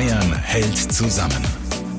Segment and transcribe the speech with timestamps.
[0.00, 1.44] Bayern hält zusammen.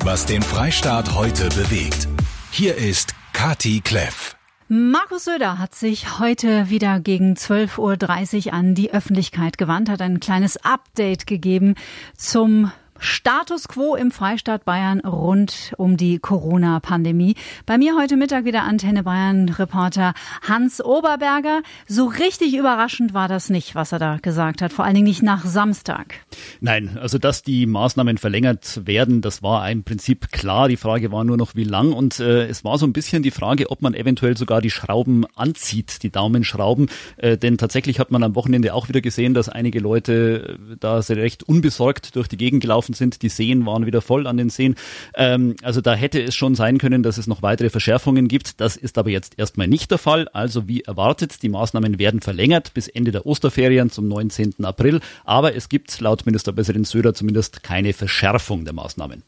[0.02, 2.08] Was den Freistaat heute bewegt.
[2.50, 4.34] Hier ist Kati Kleff.
[4.66, 10.18] Markus Söder hat sich heute wieder gegen 12.30 Uhr an die Öffentlichkeit gewandt, hat ein
[10.18, 11.76] kleines Update gegeben
[12.16, 12.72] zum
[13.04, 17.34] Status quo im Freistaat Bayern rund um die Corona-Pandemie.
[17.66, 20.14] Bei mir heute Mittag wieder Antenne Bayern-Reporter
[20.46, 21.62] Hans Oberberger.
[21.88, 25.22] So richtig überraschend war das nicht, was er da gesagt hat, vor allen Dingen nicht
[25.22, 26.14] nach Samstag.
[26.60, 30.68] Nein, also dass die Maßnahmen verlängert werden, das war im Prinzip klar.
[30.68, 31.92] Die Frage war nur noch, wie lang.
[31.92, 35.26] Und äh, es war so ein bisschen die Frage, ob man eventuell sogar die Schrauben
[35.34, 36.88] anzieht, die Daumenschrauben.
[37.16, 41.00] Äh, denn tatsächlich hat man am Wochenende auch wieder gesehen, dass einige Leute äh, da
[41.00, 43.22] recht unbesorgt durch die Gegend gelaufen gelaufen sind.
[43.22, 44.74] Die Seen waren wieder voll an den Seen.
[45.14, 48.60] Ähm, also da hätte es schon sein können, dass es noch weitere Verschärfungen gibt.
[48.60, 50.28] Das ist aber jetzt erstmal nicht der Fall.
[50.32, 54.64] Also wie erwartet, die Maßnahmen werden verlängert bis Ende der Osterferien zum 19.
[54.64, 55.00] April.
[55.24, 59.22] Aber es gibt laut Ministerpräsident Söder zumindest keine Verschärfung der Maßnahmen.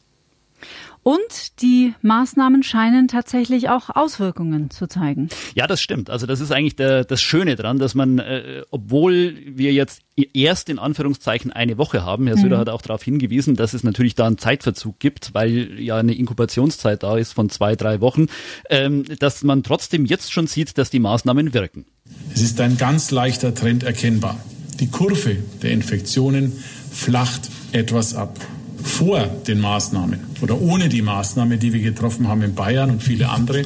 [1.04, 5.28] Und die Maßnahmen scheinen tatsächlich auch Auswirkungen zu zeigen.
[5.54, 6.08] Ja, das stimmt.
[6.08, 10.00] Also das ist eigentlich der, das Schöne dran, dass man, äh, obwohl wir jetzt
[10.32, 12.60] erst in Anführungszeichen eine Woche haben, Herr Söder mhm.
[12.60, 17.02] hat auch darauf hingewiesen, dass es natürlich da einen Zeitverzug gibt, weil ja eine Inkubationszeit
[17.02, 18.28] da ist von zwei, drei Wochen,
[18.70, 21.84] ähm, dass man trotzdem jetzt schon sieht, dass die Maßnahmen wirken.
[22.32, 24.42] Es ist ein ganz leichter Trend erkennbar.
[24.80, 26.52] Die Kurve der Infektionen
[26.90, 28.38] flacht etwas ab
[28.84, 33.30] vor den Maßnahmen oder ohne die Maßnahme, die wir getroffen haben in Bayern und viele
[33.30, 33.64] andere,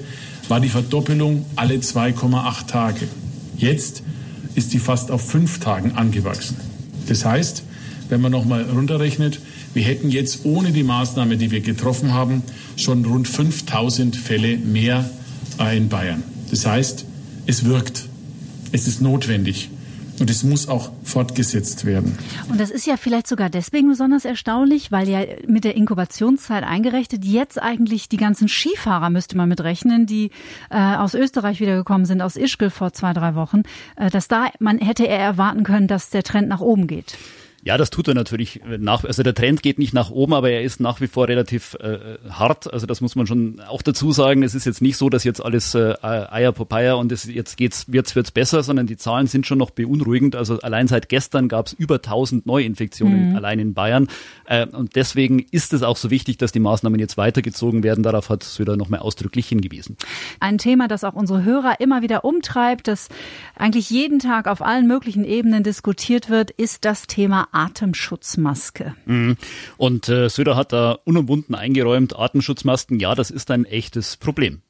[0.49, 3.09] war die Verdoppelung alle 2,8 Tage.
[3.57, 4.03] Jetzt
[4.55, 6.57] ist die fast auf fünf Tagen angewachsen.
[7.09, 7.65] Das heißt,
[8.09, 9.41] wenn man nochmal runterrechnet,
[9.75, 12.43] wir hätten jetzt ohne die Maßnahme, die wir getroffen haben,
[12.77, 15.11] schon rund 5000 Fälle mehr
[15.75, 16.23] in Bayern.
[16.51, 17.05] Das heißt,
[17.47, 18.07] es wirkt.
[18.71, 19.69] Es ist notwendig.
[20.21, 22.19] Und es muss auch fortgesetzt werden.
[22.49, 27.25] Und das ist ja vielleicht sogar deswegen besonders erstaunlich, weil ja mit der Inkubationszeit eingerechnet
[27.25, 30.31] jetzt eigentlich die ganzen Skifahrer müsste man mitrechnen, die
[30.71, 33.63] äh, aus Österreich wiedergekommen sind, aus Ischgl vor zwei, drei Wochen,
[33.97, 37.17] äh, dass da man hätte er erwarten können, dass der Trend nach oben geht.
[37.65, 39.05] Ja, das tut er natürlich nach.
[39.05, 41.99] Also der Trend geht nicht nach oben, aber er ist nach wie vor relativ äh,
[42.31, 42.73] hart.
[42.73, 44.45] Also das muss man schon auch dazu sagen.
[44.45, 47.91] Es ist jetzt nicht so, dass jetzt alles äh, Eier Popeye und es jetzt geht's
[47.91, 50.37] wird's wird's besser, sondern die Zahlen sind schon noch beunruhigend.
[50.37, 53.37] Also allein seit gestern gab es über 1000 Neuinfektionen mhm.
[53.37, 54.07] allein in Bayern
[54.47, 58.05] äh, und deswegen ist es auch so wichtig, dass die Maßnahmen jetzt weitergezogen werden.
[58.05, 59.97] Darauf hat Söder nochmal ausdrücklich hingewiesen.
[60.39, 63.09] Ein Thema, das auch unsere Hörer immer wieder umtreibt, das
[63.57, 68.95] eigentlich jeden Tag auf allen möglichen Ebenen diskutiert wird, ist das Thema Atemschutzmaske.
[69.07, 69.37] Mhm.
[69.77, 74.63] Und äh, Söder hat da unumwunden eingeräumt, Atemschutzmasken, ja, das ist ein echtes Problem.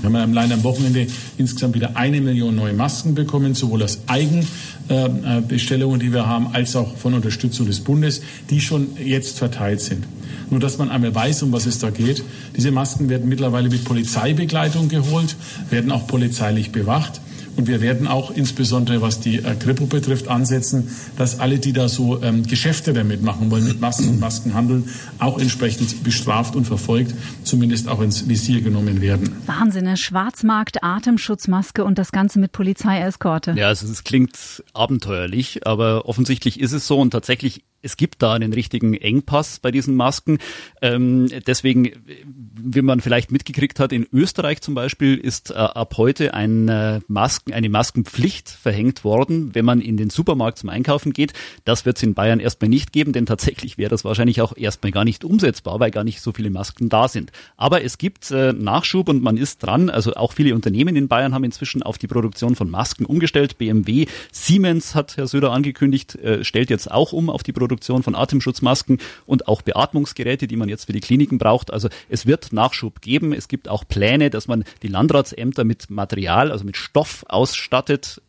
[0.00, 1.06] Wir haben allein am Wochenende
[1.38, 6.96] insgesamt wieder eine Million neue Masken bekommen, sowohl aus Eigenbestellungen, die wir haben, als auch
[6.96, 10.06] von Unterstützung des Bundes, die schon jetzt verteilt sind.
[10.50, 12.22] Nur dass man einmal weiß, um was es da geht.
[12.56, 15.36] Diese Masken werden mittlerweile mit Polizeibegleitung geholt,
[15.68, 17.20] werden auch polizeilich bewacht.
[17.58, 21.88] Und wir werden auch insbesondere, was die äh, Kripo betrifft, ansetzen, dass alle, die da
[21.88, 24.88] so ähm, Geschäfte damit machen wollen, mit Masken und Masken handeln,
[25.18, 29.36] auch entsprechend bestraft und verfolgt, zumindest auch ins Visier genommen werden.
[29.46, 29.96] Wahnsinn, ne?
[29.96, 33.54] Schwarzmarkt, Atemschutzmaske und das Ganze mit Polizeieskorte.
[33.56, 38.32] Ja, also es klingt abenteuerlich, aber offensichtlich ist es so und tatsächlich es gibt da
[38.32, 40.38] einen richtigen Engpass bei diesen Masken.
[40.82, 41.92] Ähm, deswegen,
[42.24, 47.00] wie man vielleicht mitgekriegt hat, in Österreich zum Beispiel ist äh, ab heute ein, äh,
[47.06, 51.34] Masken, eine Maskenpflicht verhängt worden, wenn man in den Supermarkt zum Einkaufen geht.
[51.64, 54.90] Das wird es in Bayern erstmal nicht geben, denn tatsächlich wäre das wahrscheinlich auch erstmal
[54.90, 57.30] gar nicht umsetzbar, weil gar nicht so viele Masken da sind.
[57.56, 59.88] Aber es gibt äh, Nachschub und man ist dran.
[59.88, 63.56] Also auch viele Unternehmen in Bayern haben inzwischen auf die Produktion von Masken umgestellt.
[63.56, 68.02] BMW, Siemens hat Herr Söder angekündigt, äh, stellt jetzt auch um auf die Produktion Produktion
[68.02, 71.72] von Atemschutzmasken und auch Beatmungsgeräte, die man jetzt für die Kliniken braucht.
[71.72, 73.32] Also es wird Nachschub geben.
[73.32, 78.22] Es gibt auch Pläne, dass man die Landratsämter mit Material, also mit Stoff ausstattet,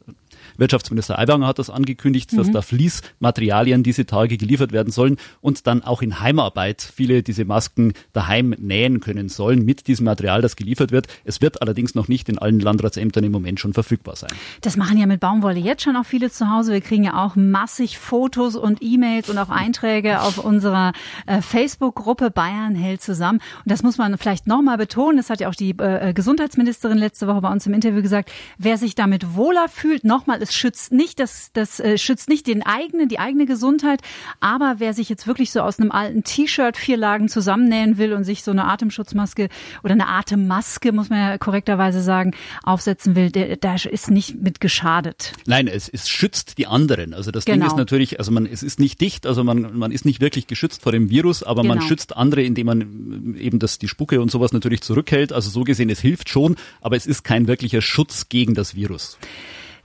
[0.60, 2.38] Wirtschaftsminister Aiwanger hat das angekündigt, mhm.
[2.38, 7.46] dass da Fließmaterialien diese Tage geliefert werden sollen und dann auch in Heimarbeit viele diese
[7.46, 11.08] Masken daheim nähen können sollen mit diesem Material, das geliefert wird.
[11.24, 14.32] Es wird allerdings noch nicht in allen Landratsämtern im Moment schon verfügbar sein.
[14.62, 16.74] Das machen ja mit Baumwolle jetzt schon auch viele zu Hause.
[16.74, 20.94] Wir kriegen ja auch massig Fotos und E-Mails und auch Einträge auf unserer
[21.26, 23.40] äh, Facebook-Gruppe Bayern hält zusammen.
[23.40, 25.18] Und das muss man vielleicht nochmal betonen.
[25.18, 28.32] Das hat ja auch die äh, Gesundheitsministerin letzte Woche bei uns im Interview gesagt.
[28.58, 32.64] Wer sich damit wohler fühlt, nochmal, es schützt nicht das, das äh, schützt nicht den
[32.64, 34.02] eigenen, die eigene Gesundheit.
[34.40, 38.24] Aber wer sich jetzt wirklich so aus einem alten T-Shirt vier Lagen zusammennähen will und
[38.24, 39.50] sich so eine Atemschutzmaske
[39.84, 44.60] oder eine Atemmaske, muss man ja korrekterweise sagen, aufsetzen will, der, der ist nicht mit
[44.60, 45.34] geschadet.
[45.46, 47.14] Nein, es, es schützt die anderen.
[47.14, 47.58] Also das genau.
[47.58, 50.48] Ding ist natürlich, also man, es ist nicht dicht, also man, man ist nicht wirklich
[50.48, 51.76] geschützt vor dem Virus, aber genau.
[51.76, 55.32] man schützt andere, indem man eben das, die Spucke und sowas natürlich zurückhält.
[55.32, 59.18] Also so gesehen, es hilft schon, aber es ist kein wirklicher Schutz gegen das Virus.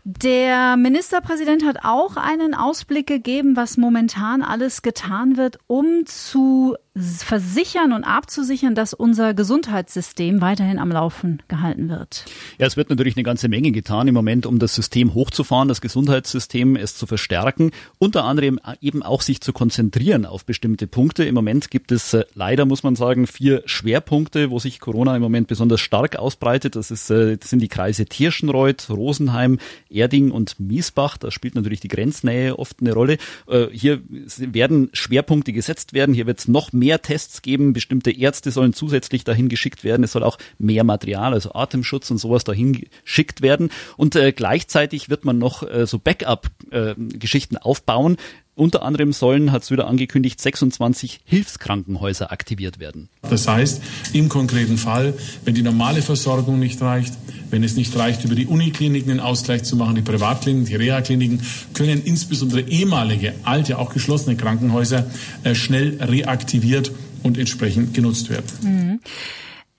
[0.06, 7.92] Der Ministerpräsident hat auch einen Ausblick gegeben, was momentan alles getan wird, um zu versichern
[7.92, 12.24] und abzusichern, dass unser Gesundheitssystem weiterhin am Laufen gehalten wird?
[12.58, 15.80] Ja, es wird natürlich eine ganze Menge getan im Moment, um das System hochzufahren, das
[15.80, 21.24] Gesundheitssystem es zu verstärken, unter anderem eben auch sich zu konzentrieren auf bestimmte Punkte.
[21.24, 25.22] Im Moment gibt es äh, leider, muss man sagen, vier Schwerpunkte, wo sich Corona im
[25.22, 26.76] Moment besonders stark ausbreitet.
[26.76, 29.58] Das, ist, äh, das sind die Kreise Tirschenreuth, Rosenheim,
[29.90, 31.18] Erding und Miesbach.
[31.18, 33.18] Da spielt natürlich die Grenznähe oft eine Rolle.
[33.48, 34.00] Äh, hier
[34.38, 36.14] werden Schwerpunkte gesetzt werden.
[36.14, 37.72] Hier wird es noch mehr mehr Tests geben.
[37.72, 40.04] Bestimmte Ärzte sollen zusätzlich dahin geschickt werden.
[40.04, 43.70] Es soll auch mehr Material, also Atemschutz und sowas dahin geschickt werden.
[43.96, 48.18] Und äh, gleichzeitig wird man noch äh, so Backup-Geschichten äh, aufbauen.
[48.56, 53.08] Unter anderem sollen, hat Söder angekündigt, 26 Hilfskrankenhäuser aktiviert werden.
[53.22, 55.14] Das heißt, im konkreten Fall,
[55.44, 57.14] wenn die normale Versorgung nicht reicht,
[57.50, 61.42] wenn es nicht reicht, über die Unikliniken einen Ausgleich zu machen, die Privatkliniken, die Reha-Kliniken,
[61.72, 65.06] können insbesondere ehemalige, alte, auch geschlossene Krankenhäuser
[65.42, 66.92] äh, schnell reaktiviert
[67.24, 68.46] und entsprechend genutzt werden.
[68.62, 69.00] Mhm.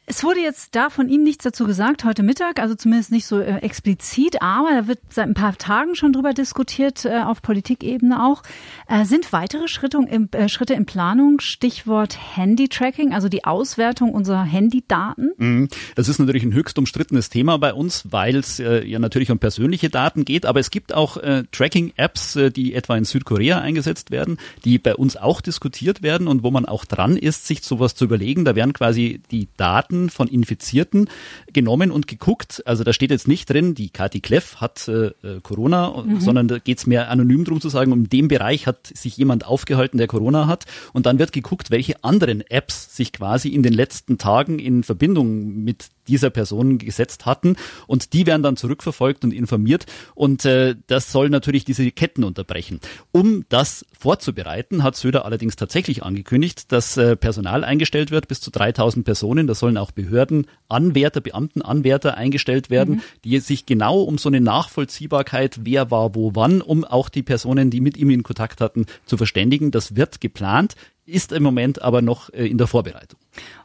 [0.07, 3.39] Es wurde jetzt da von ihm nichts dazu gesagt heute Mittag, also zumindest nicht so
[3.39, 8.23] äh, explizit, aber da wird seit ein paar Tagen schon drüber diskutiert, äh, auf Politikebene
[8.23, 8.43] auch.
[8.87, 14.43] Äh, sind weitere Schritte im, äh, Schritte in Planung, Stichwort Handy-Tracking, also die Auswertung unserer
[14.43, 15.31] Handydaten?
[15.37, 15.69] Mhm.
[15.95, 19.39] Das ist natürlich ein höchst umstrittenes Thema bei uns, weil es äh, ja natürlich um
[19.39, 24.37] persönliche Daten geht, aber es gibt auch äh, Tracking-Apps, die etwa in Südkorea eingesetzt werden,
[24.65, 28.05] die bei uns auch diskutiert werden und wo man auch dran ist, sich sowas zu
[28.05, 28.45] überlegen.
[28.45, 31.09] Da werden quasi die Daten Daten von Infizierten
[31.51, 32.63] genommen und geguckt.
[32.65, 36.19] Also da steht jetzt nicht drin, die Kati Kleff hat äh, äh Corona, mhm.
[36.19, 39.45] sondern da geht es mehr anonym drum zu sagen, um dem Bereich hat sich jemand
[39.45, 40.65] aufgehalten, der Corona hat.
[40.93, 45.63] Und dann wird geguckt, welche anderen Apps sich quasi in den letzten Tagen in Verbindung
[45.63, 47.55] mit dieser Person gesetzt hatten.
[47.87, 49.85] Und die werden dann zurückverfolgt und informiert.
[50.13, 52.79] Und äh, das soll natürlich diese Ketten unterbrechen.
[53.11, 58.51] Um das vorzubereiten, hat Söder allerdings tatsächlich angekündigt, dass äh, Personal eingestellt wird, bis zu
[58.51, 59.47] 3000 Personen.
[59.47, 63.01] Da sollen auch Behörden, Anwärter, Beamtenanwärter eingestellt werden, mhm.
[63.23, 67.69] die sich genau um so eine Nachvollziehbarkeit, wer war wo wann, um auch die Personen,
[67.69, 69.71] die mit ihm in Kontakt hatten, zu verständigen.
[69.71, 70.75] Das wird geplant
[71.05, 73.19] ist im Moment aber noch äh, in der Vorbereitung.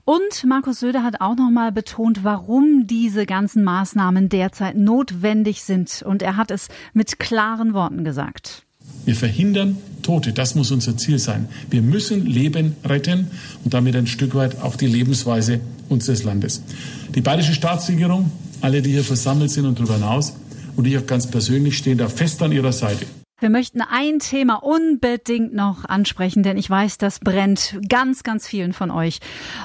[0.05, 6.03] Und Markus Söder hat auch nochmal betont, warum diese ganzen Maßnahmen derzeit notwendig sind.
[6.05, 8.65] Und er hat es mit klaren Worten gesagt.
[9.05, 11.49] Wir verhindern Tote, das muss unser Ziel sein.
[11.69, 13.31] Wir müssen Leben retten
[13.65, 16.63] und damit ein Stück weit auch die Lebensweise unseres Landes.
[17.15, 18.31] Die bayerische Staatsregierung,
[18.61, 20.35] alle, die hier versammelt sind und darüber hinaus,
[20.77, 23.07] und ich auch ganz persönlich stehen da fest an ihrer Seite.
[23.41, 28.75] Wir möchten ein Thema unbedingt noch ansprechen, denn ich weiß, das brennt ganz, ganz vielen
[28.75, 29.21] von euch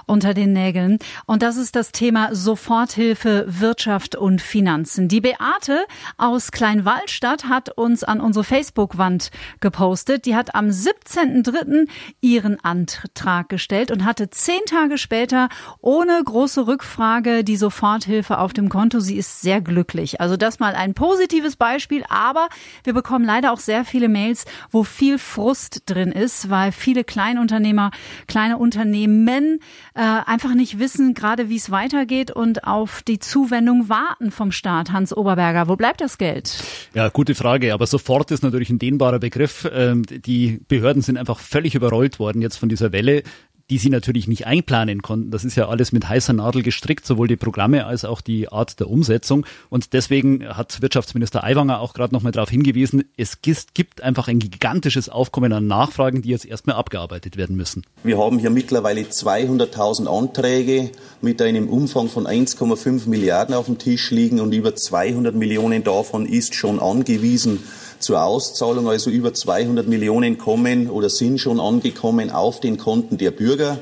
[0.06, 0.98] unter den Nägeln.
[1.25, 5.10] Und das ist das Thema Soforthilfe, Wirtschaft und Finanzen.
[5.10, 5.86] Die Beate
[6.18, 9.30] aus Kleinwaldstadt hat uns an unsere Facebook-Wand
[9.60, 10.25] gepostet.
[10.25, 11.89] Die hat am 17.03.
[12.22, 15.50] ihren Antrag gestellt und hatte zehn Tage später
[15.81, 19.01] ohne große Rückfrage die Soforthilfe auf dem Konto.
[19.01, 20.22] Sie ist sehr glücklich.
[20.22, 22.48] Also das mal ein positives Beispiel, aber
[22.86, 27.92] wir bekommen leider auch sehr viele Mails, wo viel Frust drin ist, weil viele Kleinunternehmer,
[28.28, 29.60] kleine Unternehmen
[29.94, 34.92] äh, einfach nicht wissen, gerade wie es weitergeht und auf die Zuwendung warten vom Staat.
[34.92, 36.63] Hans Oberberger, wo bleibt das Geld?
[36.94, 37.74] Ja, gute Frage.
[37.74, 39.70] Aber sofort ist natürlich ein dehnbarer Begriff.
[39.74, 43.24] Ähm, die Behörden sind einfach völlig überrollt worden jetzt von dieser Welle
[43.69, 45.31] die sie natürlich nicht einplanen konnten.
[45.31, 48.79] Das ist ja alles mit heißer Nadel gestrickt, sowohl die Programme als auch die Art
[48.79, 49.45] der Umsetzung.
[49.69, 55.10] Und deswegen hat Wirtschaftsminister Aiwanger auch gerade nochmal darauf hingewiesen, es gibt einfach ein gigantisches
[55.10, 57.84] Aufkommen an Nachfragen, die jetzt erstmal abgearbeitet werden müssen.
[58.03, 60.91] Wir haben hier mittlerweile 200.000 Anträge
[61.22, 66.27] mit einem Umfang von 1,5 Milliarden auf dem Tisch liegen und über 200 Millionen davon
[66.27, 67.60] ist schon angewiesen
[68.06, 73.32] zur Auszahlung, also über 200 Millionen kommen oder sind schon angekommen auf den Konten der
[73.32, 73.80] Bürger.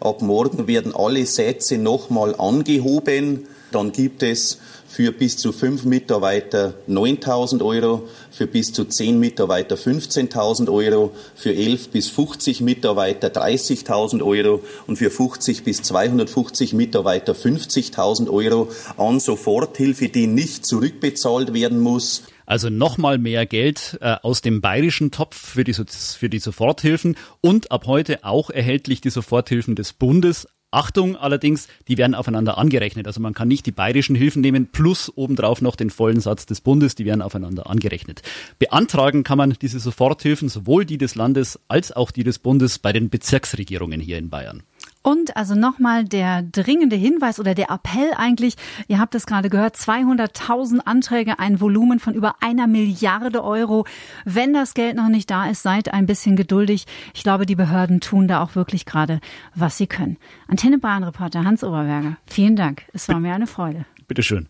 [0.00, 3.46] Ab morgen werden alle Sätze nochmal angehoben.
[3.70, 4.58] Dann gibt es
[4.88, 11.54] für bis zu fünf Mitarbeiter 9.000 Euro, für bis zu zehn Mitarbeiter 15.000 Euro, für
[11.54, 19.20] elf bis 50 Mitarbeiter 30.000 Euro und für 50 bis 250 Mitarbeiter 50.000 Euro an
[19.20, 22.22] Soforthilfe, die nicht zurückbezahlt werden muss.
[22.48, 27.70] Also nochmal mehr Geld äh, aus dem bayerischen Topf für die, für die Soforthilfen und
[27.70, 30.48] ab heute auch erhältlich die Soforthilfen des Bundes.
[30.70, 33.06] Achtung allerdings, die werden aufeinander angerechnet.
[33.06, 36.62] Also man kann nicht die bayerischen Hilfen nehmen plus obendrauf noch den vollen Satz des
[36.62, 38.22] Bundes, die werden aufeinander angerechnet.
[38.58, 42.94] Beantragen kann man diese Soforthilfen, sowohl die des Landes als auch die des Bundes bei
[42.94, 44.62] den Bezirksregierungen hier in Bayern.
[45.02, 48.56] Und also nochmal der dringende Hinweis oder der Appell eigentlich,
[48.88, 53.86] ihr habt es gerade gehört, 200.000 Anträge, ein Volumen von über einer Milliarde Euro.
[54.24, 56.86] Wenn das Geld noch nicht da ist, seid ein bisschen geduldig.
[57.14, 59.20] Ich glaube, die Behörden tun da auch wirklich gerade,
[59.54, 60.16] was sie können.
[60.48, 62.84] Antenne Bayern Reporter Hans Oberberger, vielen Dank.
[62.92, 63.86] Es war mir eine Freude.
[64.08, 64.46] Bitteschön.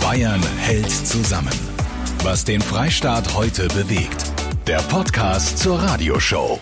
[0.00, 1.52] Bayern hält zusammen.
[2.22, 4.32] Was den Freistaat heute bewegt.
[4.66, 6.60] Der Podcast zur Radioshow.